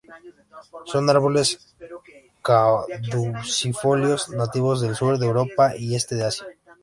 [0.91, 1.47] Son árboles
[2.47, 6.47] caducifolios nativos del sur de Europa y este de Asia.